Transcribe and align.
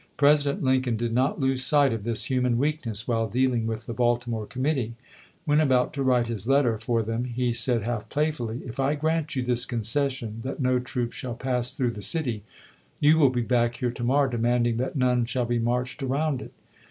President 0.17 0.63
Lincoln 0.63 0.97
did 0.97 1.13
not 1.13 1.39
lose 1.39 1.63
sight 1.63 1.93
of 1.93 2.01
this 2.03 2.23
human 2.23 2.57
weakness 2.57 3.07
while 3.07 3.27
dealing 3.27 3.67
with 3.67 3.85
the 3.85 3.93
Baltimore 3.93 4.47
committee. 4.47 4.95
When 5.45 5.59
about 5.59 5.93
to 5.93 6.01
write 6.01 6.25
his 6.25 6.47
letter 6.47 6.79
for 6.79 7.03
them, 7.03 7.25
he 7.25 7.53
said 7.53 7.83
half 7.83 8.09
playfully," 8.09 8.61
If 8.65 8.79
I 8.79 8.95
grant 8.95 9.35
you 9.35 9.43
this 9.43 9.63
concession, 9.63 10.41
that 10.43 10.59
no 10.59 10.79
troops 10.79 11.15
shall 11.15 11.35
pass 11.35 11.69
through 11.71 11.91
the 11.91 12.01
city, 12.01 12.41
you 12.99 13.19
will 13.19 13.29
be 13.29 13.43
back 13.43 13.75
here 13.75 13.91
to 13.91 14.03
morrow 14.03 14.27
demanding 14.31 14.77
that 14.77 14.95
none 14.95 15.25
shall 15.25 15.45
be 15.45 15.59
marched 15.59 16.01
around 16.01 16.41
it." 16.41 16.53